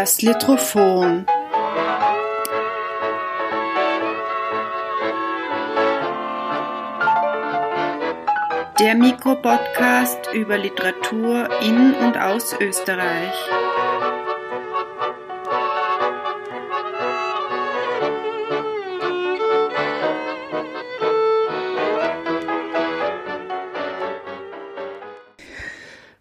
[0.00, 1.26] Das Litrophon.
[8.78, 13.34] Der Mikropodcast über Literatur in und aus Österreich.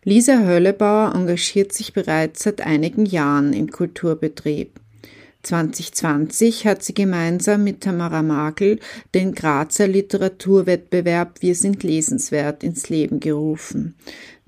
[0.08, 4.80] Lisa Höllebauer engagiert sich bereits seit einigen Jahren im Kulturbetrieb.
[5.44, 8.80] 2020 hat sie gemeinsam mit Tamara Magel
[9.14, 13.96] den Grazer Literaturwettbewerb Wir sind lesenswert ins Leben gerufen.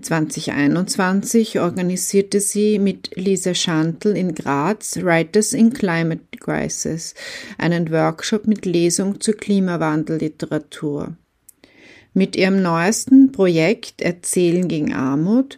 [0.01, 7.15] 2021 organisierte sie mit Lisa Schantel in Graz Writers in Climate Crisis,
[7.57, 11.17] einen Workshop mit Lesung zur Klimawandelliteratur.
[12.19, 15.57] Mit ihrem neuesten Projekt Erzählen gegen Armut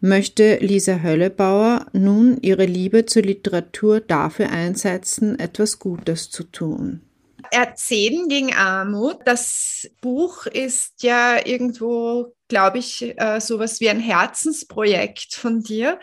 [0.00, 7.02] möchte Lisa Höllebauer nun ihre Liebe zur Literatur dafür einsetzen, etwas Gutes zu tun.
[7.50, 9.18] Erzählen gegen Armut.
[9.24, 15.98] Das Buch ist ja irgendwo, glaube ich, äh, sowas wie ein Herzensprojekt von dir.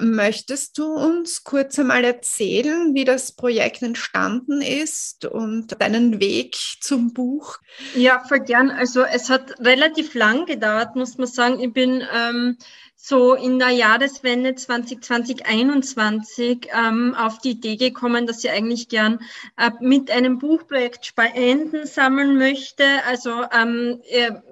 [0.00, 7.12] Möchtest du uns kurz einmal erzählen, wie das Projekt entstanden ist und deinen Weg zum
[7.12, 7.58] Buch?
[7.94, 8.70] Ja, voll gern.
[8.70, 11.60] Also es hat relativ lang gedauert, muss man sagen.
[11.60, 12.58] Ich bin ähm,
[13.08, 19.20] so in der Jahreswende 2020-21 ähm, auf die Idee gekommen, dass ich eigentlich gern
[19.56, 22.84] äh, mit einem Buchprojekt Spenden sammeln möchte.
[23.06, 24.02] Also ähm,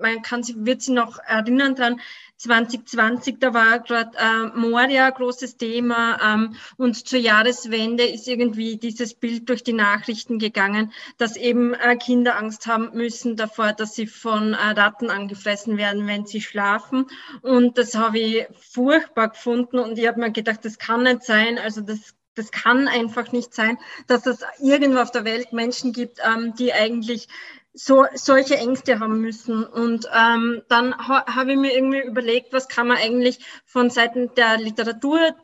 [0.00, 2.00] man kann sich, wird sich noch erinnern dran,
[2.36, 9.14] 2020, da war gerade äh, Moria großes Thema ähm, und zur Jahreswende ist irgendwie dieses
[9.14, 14.06] Bild durch die Nachrichten gegangen, dass eben äh, Kinder Angst haben müssen davor, dass sie
[14.06, 17.06] von äh, Ratten angefressen werden, wenn sie schlafen.
[17.42, 21.58] Und das habe ich furchtbar gefunden und ich habe mir gedacht, das kann nicht sein.
[21.58, 23.78] Also das das kann einfach nicht sein,
[24.08, 27.28] dass es irgendwo auf der Welt Menschen gibt, ähm, die eigentlich
[27.74, 29.64] so, solche Ängste haben müssen.
[29.64, 34.30] Und ähm, dann ha, habe ich mir irgendwie überlegt, was kann man eigentlich von Seiten
[34.36, 35.34] der Literatur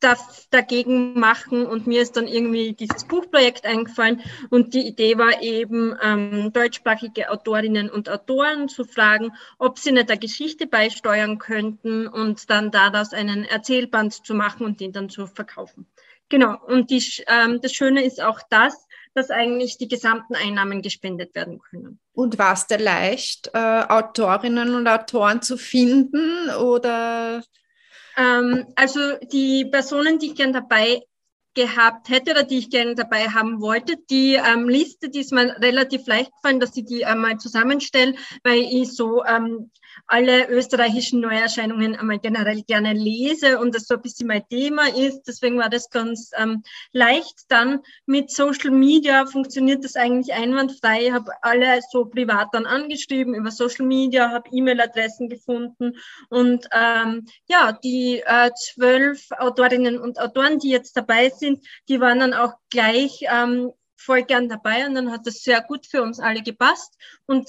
[0.00, 0.16] da,
[0.50, 1.66] dagegen machen.
[1.66, 4.22] Und mir ist dann irgendwie dieses Buchprojekt eingefallen.
[4.50, 10.08] Und die Idee war eben, ähm, deutschsprachige Autorinnen und Autoren zu fragen, ob sie nicht
[10.08, 15.26] der Geschichte beisteuern könnten und dann daraus einen Erzählband zu machen und den dann zu
[15.26, 15.86] verkaufen.
[16.28, 16.56] Genau.
[16.66, 18.85] Und die, ähm, das Schöne ist auch das,
[19.16, 21.98] dass eigentlich die gesamten Einnahmen gespendet werden können.
[22.12, 27.42] Und war es dir leicht, äh, Autorinnen und Autoren zu finden oder?
[28.16, 31.02] Ähm, also die Personen, die ich gern dabei
[31.56, 33.96] gehabt hätte oder die ich gerne dabei haben wollte.
[34.10, 38.60] Die ähm, Liste, die ist mir relativ leicht gefallen, dass ich die einmal zusammenstelle, weil
[38.60, 39.70] ich so ähm,
[40.06, 45.22] alle österreichischen Neuerscheinungen einmal generell gerne lese und das so ein bisschen mein Thema ist.
[45.26, 46.62] Deswegen war das ganz ähm,
[46.92, 47.46] leicht.
[47.48, 51.06] Dann mit Social Media funktioniert das eigentlich einwandfrei.
[51.06, 55.96] Ich habe alle so privat dann angeschrieben über Social Media, habe E-Mail-Adressen gefunden
[56.28, 61.45] und ähm, ja, die äh, zwölf Autorinnen und Autoren, die jetzt dabei sind,
[61.88, 65.86] die waren dann auch gleich ähm, voll gern dabei und dann hat das sehr gut
[65.86, 66.96] für uns alle gepasst.
[67.26, 67.48] Und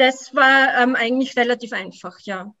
[0.00, 2.54] das war ähm, eigentlich relativ einfach, ja.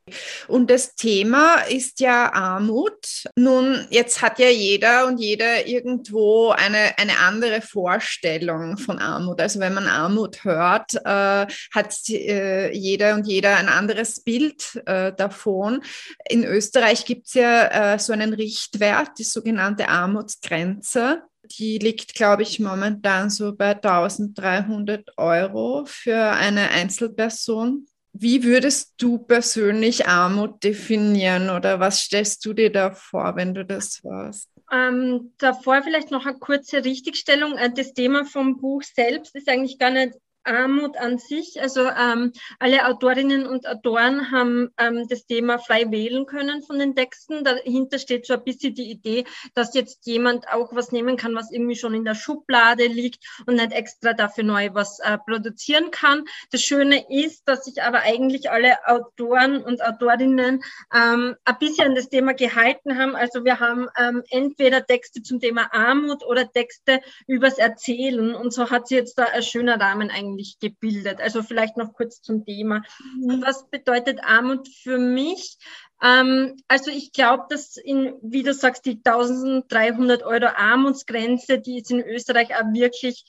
[0.46, 3.24] Und das Thema ist ja Armut.
[3.34, 9.40] Nun, jetzt hat ja jeder und jeder irgendwo eine, eine andere Vorstellung von Armut.
[9.40, 15.12] Also wenn man Armut hört, äh, hat äh, jeder und jeder ein anderes Bild äh,
[15.14, 15.82] davon.
[16.28, 21.22] In Österreich gibt es ja äh, so einen Richtwert, die sogenannte Armutsgrenze
[21.58, 27.86] die liegt, glaube ich, momentan so bei 1300 Euro für eine Einzelperson.
[28.12, 33.64] Wie würdest du persönlich Armut definieren oder was stellst du dir da vor, wenn du
[33.64, 34.48] das hörst?
[34.72, 37.56] Ähm, davor vielleicht noch eine kurze Richtigstellung.
[37.56, 40.14] Äh, das Thema vom Buch selbst ist eigentlich gar nicht
[40.44, 41.60] Armut an sich.
[41.60, 46.94] Also ähm, alle Autorinnen und Autoren haben ähm, das Thema frei wählen können von den
[46.94, 47.44] Texten.
[47.44, 51.50] Dahinter steht so ein bisschen die Idee, dass jetzt jemand auch was nehmen kann, was
[51.52, 56.24] irgendwie schon in der Schublade liegt und nicht extra dafür neu was äh, produzieren kann.
[56.50, 60.62] Das Schöne ist, dass sich aber eigentlich alle Autoren und Autorinnen
[60.94, 63.14] ähm, ein bisschen an das Thema gehalten haben.
[63.14, 68.70] Also wir haben ähm, entweder Texte zum Thema Armut oder Texte übers Erzählen und so
[68.70, 71.20] hat sie jetzt da ein schöner Rahmen eigentlich eigentlich gebildet?
[71.20, 72.82] Also vielleicht noch kurz zum Thema.
[73.16, 73.42] Mhm.
[73.42, 75.58] Was bedeutet Armut für mich?
[76.02, 81.90] Ähm, also ich glaube, dass in, wie du sagst, die 1300 Euro Armutsgrenze, die ist
[81.90, 83.24] in Österreich auch wirklich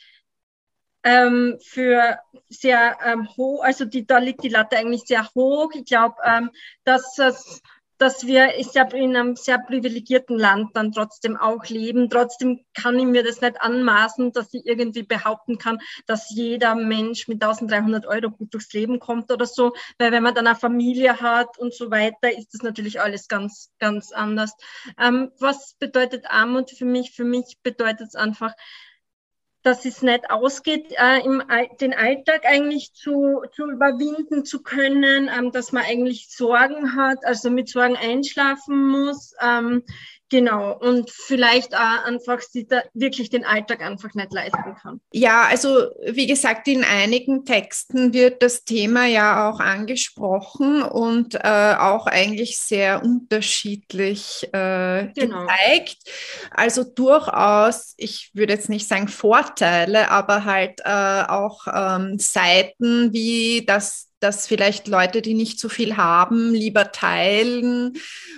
[1.03, 2.19] ähm, für
[2.50, 5.71] sehr ähm, hoch, also die, da liegt die Latte eigentlich sehr hoch.
[5.74, 6.51] Ich glaube, ähm,
[6.83, 7.62] dass es
[8.01, 12.09] dass wir in einem sehr privilegierten Land dann trotzdem auch leben.
[12.09, 15.77] Trotzdem kann ich mir das nicht anmaßen, dass ich irgendwie behaupten kann,
[16.07, 19.74] dass jeder Mensch mit 1300 Euro gut durchs Leben kommt oder so.
[20.00, 23.71] Weil wenn man dann eine Familie hat und so weiter, ist das natürlich alles ganz,
[23.77, 24.53] ganz anders.
[25.00, 27.12] Ähm, was bedeutet Armut für mich?
[27.12, 28.53] Für mich bedeutet es einfach,
[29.63, 31.44] dass es nicht ausgeht, äh, im,
[31.80, 37.50] den Alltag eigentlich zu, zu überwinden zu können, ähm, dass man eigentlich Sorgen hat, also
[37.50, 39.34] mit Sorgen einschlafen muss.
[39.42, 39.84] Ähm,
[40.31, 45.01] Genau, und vielleicht auch einfach sich da wirklich den Alltag einfach nicht leisten kann.
[45.12, 51.75] Ja, also wie gesagt, in einigen Texten wird das Thema ja auch angesprochen und äh,
[51.78, 55.48] auch eigentlich sehr unterschiedlich äh, genau.
[55.48, 55.98] gezeigt.
[56.51, 63.66] Also durchaus, ich würde jetzt nicht sagen Vorteile, aber halt äh, auch ähm, Seiten wie
[63.68, 67.98] das dass vielleicht Leute, die nicht so viel haben, lieber teilen.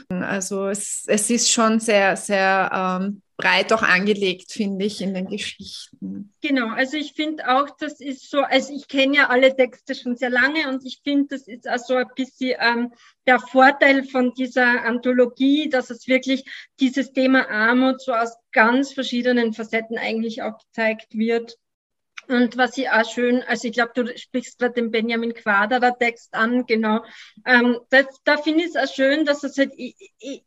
[0.10, 2.72] Also es, es ist schon sehr, sehr
[3.02, 6.34] ähm, breit auch angelegt, finde ich, in den Geschichten.
[6.42, 10.16] Genau, also ich finde auch, das ist so, also ich kenne ja alle Texte schon
[10.16, 12.94] sehr lange und ich finde, das ist auch so ein bisschen ähm,
[13.26, 16.46] der Vorteil von dieser Anthologie, dass es wirklich
[16.80, 21.58] dieses Thema Armut so aus ganz verschiedenen Facetten eigentlich auch gezeigt wird.
[22.28, 26.34] Und was ich auch schön, also ich glaube, du sprichst gerade den Benjamin Quaderer Text
[26.34, 27.04] an, genau.
[27.46, 29.74] Ähm, das, da finde ich es auch schön, dass es halt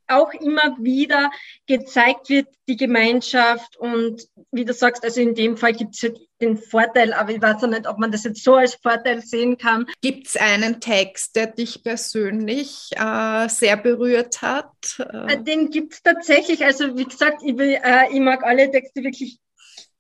[0.09, 1.31] auch immer wieder
[1.67, 6.19] gezeigt wird, die Gemeinschaft und wie du sagst, also in dem Fall gibt es halt
[6.41, 9.57] den Vorteil, aber ich weiß auch nicht, ob man das jetzt so als Vorteil sehen
[9.57, 9.87] kann.
[10.03, 14.71] Gibt es einen Text, der dich persönlich äh, sehr berührt hat?
[14.99, 16.65] Äh, den gibt es tatsächlich.
[16.65, 19.39] Also wie gesagt, ich, will, äh, ich mag alle Texte wirklich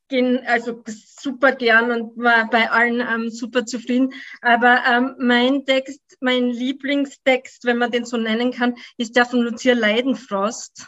[0.08, 4.12] gehen also super gern und war bei allen ähm, super zufrieden.
[4.40, 9.40] Aber ähm, mein Text, mein Lieblingstext, wenn man den so nennen kann, ist der von
[9.40, 10.86] Lucia Leidenfrost,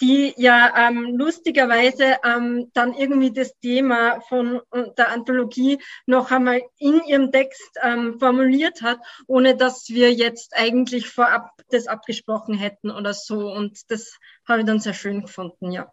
[0.00, 4.60] die ja ähm, lustigerweise ähm, dann irgendwie das Thema von
[4.96, 11.08] der Anthologie noch einmal in ihrem Text ähm, formuliert hat, ohne dass wir jetzt eigentlich
[11.08, 13.50] vorab das abgesprochen hätten oder so.
[13.52, 15.92] Und das habe ich dann sehr schön gefunden, ja.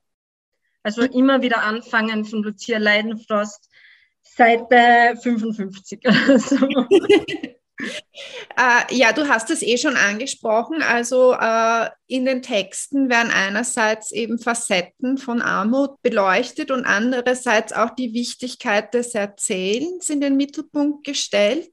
[0.86, 3.72] Also immer wieder anfangen von Lucia Leidenfrost,
[4.22, 6.58] Seite 55 oder so.
[8.56, 10.84] äh, ja, du hast es eh schon angesprochen.
[10.84, 17.90] Also äh, in den Texten werden einerseits eben Facetten von Armut beleuchtet und andererseits auch
[17.90, 21.68] die Wichtigkeit des Erzählens in den Mittelpunkt gestellt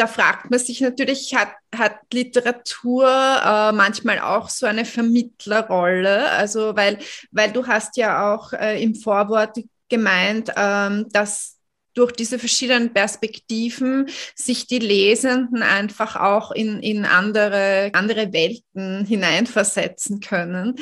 [0.00, 6.30] da fragt man sich natürlich, hat, hat Literatur äh, manchmal auch so eine Vermittlerrolle?
[6.30, 6.98] Also, weil,
[7.30, 9.58] weil du hast ja auch äh, im Vorwort
[9.90, 11.59] gemeint, ähm, dass
[12.00, 20.20] durch diese verschiedenen Perspektiven sich die Lesenden einfach auch in, in andere, andere Welten hineinversetzen
[20.20, 20.76] können,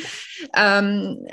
[0.56, 1.26] ähm,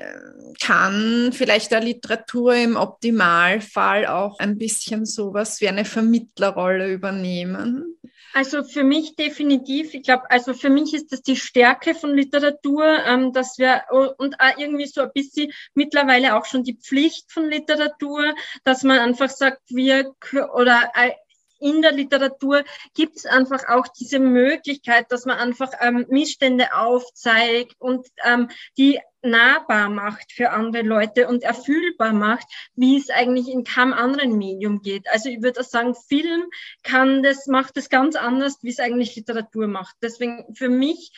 [0.59, 7.99] kann vielleicht der Literatur im Optimalfall auch ein bisschen sowas wie eine Vermittlerrolle übernehmen.
[8.35, 9.93] Also für mich definitiv.
[9.93, 13.83] Ich glaube, also für mich ist das die Stärke von Literatur, ähm, dass wir
[14.17, 18.33] und auch irgendwie so ein bisschen mittlerweile auch schon die Pflicht von Literatur,
[18.65, 20.13] dass man einfach sagt, wir
[20.53, 21.11] oder äh,
[21.59, 27.75] in der Literatur gibt es einfach auch diese Möglichkeit, dass man einfach ähm, Missstände aufzeigt
[27.79, 33.63] und ähm, die nahbar macht für andere Leute und erfüllbar macht, wie es eigentlich in
[33.63, 35.07] keinem anderen Medium geht.
[35.09, 36.43] Also ich würde sagen, Film
[36.83, 39.95] kann das, macht das ganz anders, wie es eigentlich Literatur macht.
[40.01, 41.11] Deswegen für mich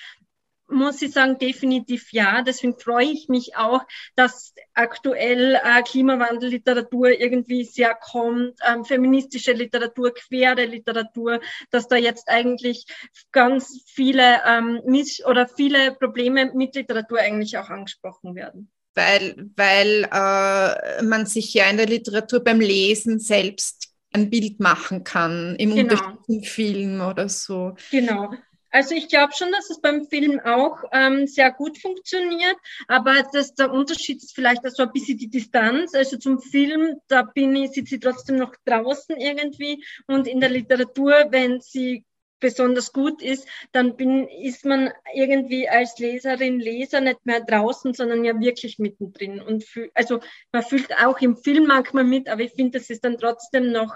[0.67, 2.41] muss ich sagen, definitiv ja.
[2.41, 3.81] Deswegen freue ich mich auch,
[4.15, 11.39] dass aktuell äh, Klimawandelliteratur irgendwie sehr kommt, ähm, feministische Literatur, queere Literatur,
[11.71, 12.85] dass da jetzt eigentlich
[13.31, 18.71] ganz viele ähm, Miss oder viele Probleme mit Literatur eigentlich auch angesprochen werden.
[18.93, 25.03] Weil, weil äh, man sich ja in der Literatur beim Lesen selbst ein Bild machen
[25.03, 25.83] kann, im genau.
[25.83, 27.75] Unterschied zum Film oder so.
[27.91, 28.33] Genau.
[28.77, 32.57] Also ich glaube schon, dass es beim Film auch ähm, sehr gut funktioniert,
[32.87, 35.95] aber das, der Unterschied ist vielleicht so ein bisschen die Distanz.
[35.95, 40.51] Also zum Film, da bin ich, sitze ich trotzdem noch draußen irgendwie und in der
[40.51, 42.05] Literatur, wenn sie
[42.39, 48.23] besonders gut ist, dann bin, ist man irgendwie als Leserin, Leser nicht mehr draußen, sondern
[48.25, 49.41] ja wirklich mittendrin.
[49.41, 50.19] Und fühl, also
[50.51, 53.95] man fühlt auch im Film manchmal mit, aber ich finde, das ist dann trotzdem noch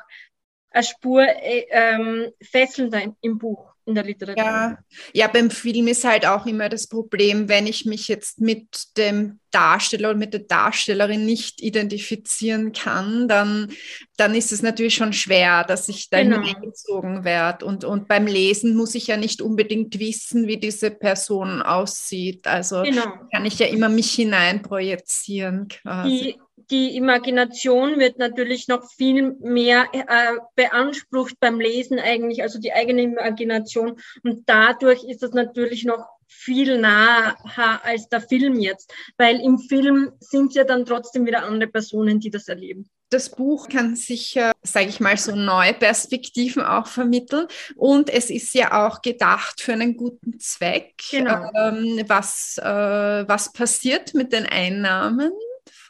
[0.71, 3.70] eine Spur äh, ähm, fesselnder im Buch.
[3.85, 4.43] In der Literatur.
[4.43, 4.77] Ja.
[5.13, 9.39] ja, beim Film ist halt auch immer das Problem, wenn ich mich jetzt mit dem
[9.51, 13.71] Darsteller oder mit der Darstellerin nicht identifizieren kann, dann,
[14.17, 16.41] dann ist es natürlich schon schwer, dass ich da genau.
[16.41, 17.65] hineingezogen werde.
[17.65, 22.47] Und, und beim Lesen muss ich ja nicht unbedingt wissen, wie diese Person aussieht.
[22.47, 23.13] Also genau.
[23.31, 26.09] kann ich ja immer mich hineinprojizieren quasi.
[26.09, 26.39] Die
[26.71, 33.03] die Imagination wird natürlich noch viel mehr äh, beansprucht beim Lesen eigentlich, also die eigene
[33.03, 33.99] Imagination.
[34.23, 37.35] Und dadurch ist es natürlich noch viel naher
[37.83, 42.21] als der Film jetzt, weil im Film sind es ja dann trotzdem wieder andere Personen,
[42.21, 42.89] die das erleben.
[43.09, 47.47] Das Buch kann sicher, sage ich mal, so neue Perspektiven auch vermitteln.
[47.75, 50.93] Und es ist ja auch gedacht für einen guten Zweck.
[51.11, 51.51] Genau.
[51.53, 55.33] Ähm, was, äh, was passiert mit den Einnahmen?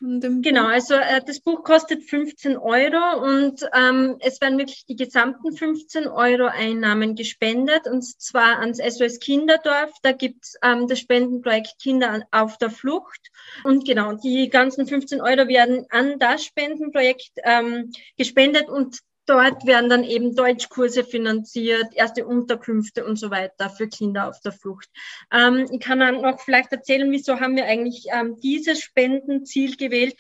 [0.02, 4.86] Von dem Genau, also äh, das Buch kostet 15 Euro und ähm, es werden wirklich
[4.86, 9.92] die gesamten 15 Euro Einnahmen gespendet und zwar ans SOS Kinderdorf.
[10.02, 13.30] Da gibt's ähm, das Spendenprojekt Kinder auf der Flucht.
[13.64, 19.90] Und genau, die ganzen 15 Euro werden an das Spendenprojekt ähm, gespendet und dort werden
[19.90, 24.90] dann eben Deutschkurse finanziert, erste Unterkünfte und so weiter für Kinder auf der Flucht.
[25.32, 30.16] Ähm, ich kann dann noch vielleicht erzählen, wieso haben wir eigentlich ähm, dieses Spendenziel gewählt.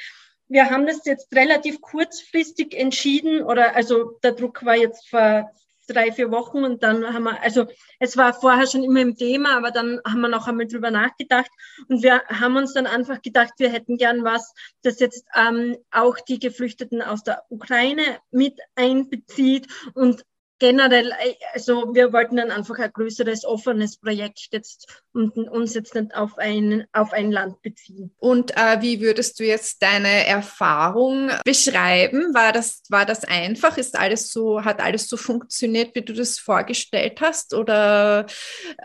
[0.48, 5.52] Wir haben das jetzt relativ kurzfristig entschieden oder also der Druck war jetzt vor
[5.94, 7.68] drei, vier Wochen und dann haben wir, also
[8.00, 11.52] es war vorher schon immer im Thema, aber dann haben wir noch einmal drüber nachgedacht
[11.88, 16.18] und wir haben uns dann einfach gedacht, wir hätten gern was, das jetzt ähm, auch
[16.20, 20.26] die Geflüchteten aus der Ukraine mit einbezieht und
[20.62, 25.96] generell, äh, also wir wollten dann einfach ein größeres, offenes Projekt jetzt und uns jetzt
[25.96, 28.14] nicht auf ein, auf ein Land beziehen.
[28.20, 32.34] Und äh, wie würdest du jetzt deine Erfahrung beschreiben?
[32.36, 33.78] War das, war das einfach?
[33.78, 37.56] Ist alles so, hat alles so funktioniert, wie du das vorgestellt hast?
[37.56, 38.28] Oder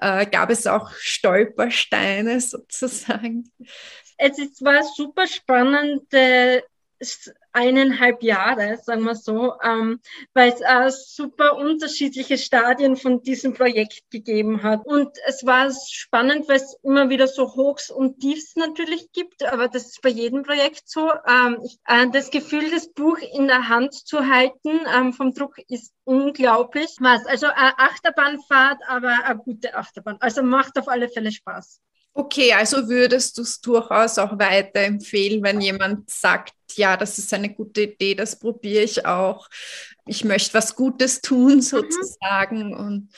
[0.00, 3.52] äh, gab es auch Stolpersteine sozusagen?
[4.16, 6.64] Es ist, war super spannende
[7.56, 10.00] eineinhalb Jahre, sagen wir so, ähm,
[10.34, 14.84] weil es äh, super unterschiedliche Stadien von diesem Projekt gegeben hat.
[14.84, 19.68] Und es war spannend, weil es immer wieder so Hochs und Tiefs natürlich gibt, aber
[19.68, 21.10] das ist bei jedem Projekt so.
[21.26, 25.56] Ähm, ich, äh, das Gefühl, das Buch in der Hand zu halten ähm, vom Druck
[25.68, 26.94] ist unglaublich.
[27.00, 27.24] Was?
[27.24, 30.18] Also eine Achterbahnfahrt, aber eine gute Achterbahn.
[30.20, 31.80] Also macht auf alle Fälle Spaß.
[32.18, 37.52] Okay, also würdest du es durchaus auch weiterempfehlen, wenn jemand sagt, ja, das ist eine
[37.52, 39.50] gute Idee, das probiere ich auch.
[40.06, 41.60] Ich möchte was Gutes tun, mhm.
[41.60, 42.68] sozusagen.
[42.68, 42.72] Mhm.
[42.72, 43.08] Und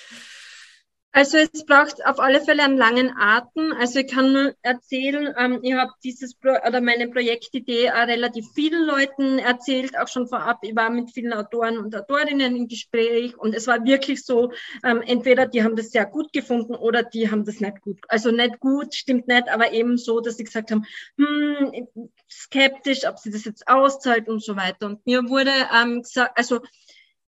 [1.13, 3.73] also es braucht auf alle Fälle einen langen Atem.
[3.79, 8.47] Also ich kann nur erzählen, ähm, ich habe dieses Pro oder meine Projektidee auch relativ
[8.55, 10.59] vielen Leuten erzählt, auch schon vorab.
[10.63, 14.53] Ich war mit vielen Autoren und Autorinnen im Gespräch und es war wirklich so,
[14.85, 17.99] ähm, entweder die haben das sehr gut gefunden oder die haben das nicht gut.
[18.09, 20.85] Also nicht gut, stimmt nicht, aber eben so, dass sie gesagt haben,
[21.17, 21.89] hm,
[22.31, 24.87] skeptisch, ob sie das jetzt auszahlt und so weiter.
[24.87, 26.61] Und mir wurde ähm, gesagt, also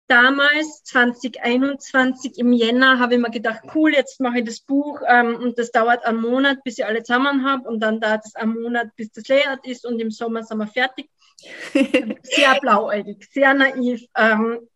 [0.06, 5.36] damals, 2021 im Jänner, habe ich mir gedacht, cool, jetzt mache ich das Buch ähm,
[5.36, 8.60] und das dauert einen Monat, bis ich alle zusammen habe und dann dauert es einen
[8.60, 11.08] Monat, bis das leer ist und im Sommer sind wir fertig.
[12.22, 14.04] sehr blauäugig, sehr naiv.
[14.16, 14.68] Ähm,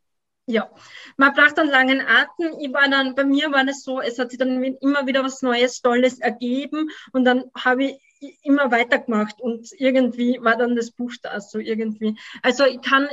[0.47, 0.71] ja,
[1.17, 2.59] man braucht einen langen Atem.
[2.61, 5.43] Ich war dann, bei mir war das so, es hat sich dann immer wieder was
[5.43, 8.06] Neues, Tolles ergeben und dann habe ich
[8.43, 12.17] immer weitergemacht und irgendwie war dann das Buch da so irgendwie.
[12.43, 13.09] Also ich kann,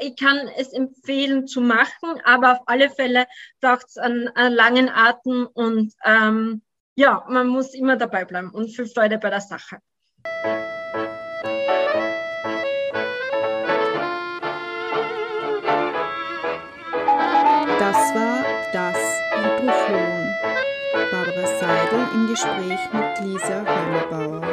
[0.00, 3.26] ich kann es empfehlen zu machen, aber auf alle Fälle
[3.60, 6.62] braucht es einen, einen, langen Atem und ähm,
[6.94, 9.78] ja, man muss immer dabei bleiben und viel Freude bei der Sache.
[17.78, 20.18] Das war das Vibraphon.
[21.10, 24.47] Barbara Seidel im Gespräch mit Lisa Hörnebauer.